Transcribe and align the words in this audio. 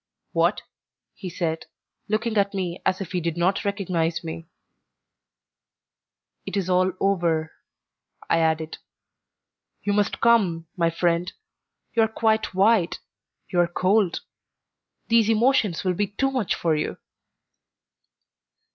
"What?" 0.33 0.63
he 1.13 1.29
said, 1.29 1.67
looking 2.07 2.35
at 2.35 2.55
me 2.55 2.81
as 2.87 3.01
if 3.01 3.11
he 3.11 3.21
did 3.21 3.37
not 3.37 3.63
recognise 3.63 4.23
me. 4.23 4.47
"It 6.43 6.57
is 6.57 6.71
all 6.71 6.93
over," 6.99 7.51
I 8.27 8.39
added. 8.39 8.79
"You 9.83 9.93
must 9.93 10.19
come, 10.19 10.65
my 10.75 10.89
friend; 10.89 11.31
you 11.93 12.01
are 12.01 12.07
quite 12.07 12.55
white; 12.55 12.97
you 13.49 13.59
are 13.59 13.67
cold. 13.67 14.21
These 15.07 15.29
emotions 15.29 15.83
will 15.83 15.93
be 15.93 16.07
too 16.07 16.31
much 16.31 16.55
for 16.55 16.75
you." 16.75 16.97